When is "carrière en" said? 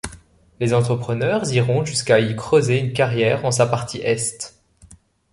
2.91-3.51